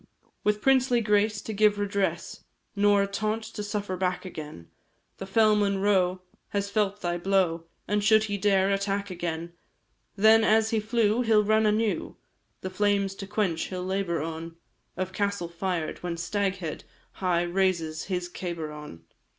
With 0.43 0.63
princely 0.63 0.99
grace 0.99 1.43
to 1.43 1.53
give 1.53 1.77
redress, 1.77 2.43
Nor 2.75 3.03
a 3.03 3.07
taunt 3.07 3.43
to 3.43 3.61
suffer 3.61 3.95
back 3.95 4.25
again; 4.25 4.67
The 5.17 5.27
fell 5.27 5.55
Monro 5.55 6.23
has 6.47 6.71
felt 6.71 7.01
thy 7.01 7.19
blow, 7.19 7.65
And 7.87 8.03
should 8.03 8.23
he 8.23 8.35
dare 8.39 8.71
attack 8.71 9.11
again, 9.11 9.53
Then 10.15 10.43
as 10.43 10.71
he 10.71 10.79
flew, 10.79 11.21
he 11.21 11.31
'll 11.31 11.43
run 11.43 11.67
anew, 11.67 12.15
The 12.61 12.71
flames 12.71 13.13
to 13.13 13.27
quench 13.27 13.65
he 13.65 13.75
'll 13.75 13.85
labour 13.85 14.23
on, 14.23 14.55
Of 14.97 15.13
castle 15.13 15.47
fired 15.49 15.99
when 16.01 16.17
Staghead 16.17 16.81
High 17.11 17.43
raises 17.43 18.05
his 18.05 18.27
cabar 18.27 18.71
on! 18.71 19.03